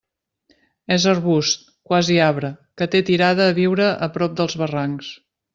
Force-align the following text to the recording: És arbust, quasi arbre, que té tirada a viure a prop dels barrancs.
És 0.95 1.05
arbust, 1.11 1.67
quasi 1.91 2.17
arbre, 2.29 2.51
que 2.81 2.89
té 2.97 3.05
tirada 3.13 3.47
a 3.51 3.55
viure 3.63 3.93
a 4.09 4.13
prop 4.17 4.37
dels 4.41 4.61
barrancs. 4.65 5.17